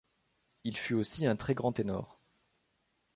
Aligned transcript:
Il 0.63 0.77
fut 0.77 0.95
aussi 0.95 1.27
un 1.27 1.35
très 1.35 1.53
grand 1.53 1.73
ténor. 1.73 2.19